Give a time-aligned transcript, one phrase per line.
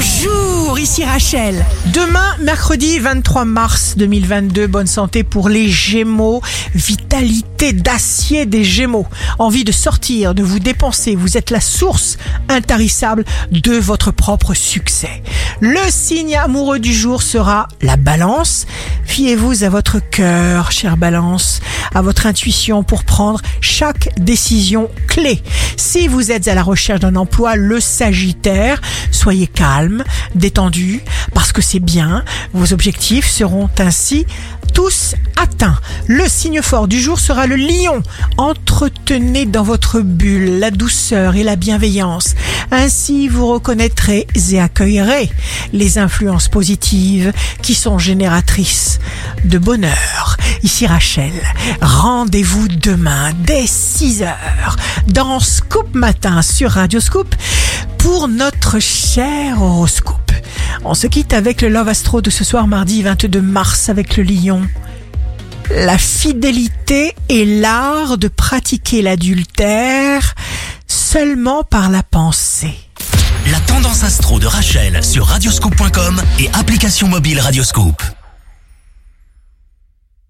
[0.00, 1.66] Bonjour, ici Rachel.
[1.86, 6.40] Demain, mercredi 23 mars 2022, bonne santé pour les Gémeaux,
[6.72, 9.08] vitalité d'acier des Gémeaux,
[9.40, 12.16] envie de sortir, de vous dépenser, vous êtes la source
[12.48, 15.20] intarissable de votre propre succès.
[15.58, 18.68] Le signe amoureux du jour sera la balance.
[19.18, 21.58] Fiez-vous à votre cœur, chère balance,
[21.92, 25.42] à votre intuition pour prendre chaque décision clé.
[25.76, 30.04] Si vous êtes à la recherche d'un emploi, le Sagittaire, soyez calme,
[30.36, 31.02] détendu,
[31.34, 32.24] parce que c'est bien.
[32.52, 34.24] Vos objectifs seront ainsi
[34.72, 35.80] tous atteints.
[36.06, 38.00] Le signe fort du jour sera le lion.
[38.36, 42.36] Entretenez dans votre bulle la douceur et la bienveillance.
[42.70, 45.30] Ainsi, vous reconnaîtrez et accueillerez
[45.72, 47.32] les influences positives
[47.62, 48.98] qui sont génératrices
[49.44, 50.36] de bonheur.
[50.62, 51.32] Ici Rachel,
[51.80, 54.76] rendez-vous demain dès 6 heures
[55.06, 57.34] dans Scoop Matin sur Radio Scoop
[57.98, 60.32] pour notre cher horoscope.
[60.84, 64.22] On se quitte avec le Love Astro de ce soir mardi 22 mars avec le
[64.22, 64.62] lion.
[65.70, 70.34] La fidélité est l'art de pratiquer l'adultère
[71.18, 72.76] seulement par la pensée.
[73.50, 78.00] La tendance astro de Rachel sur radioscope.com et application mobile Radioscope.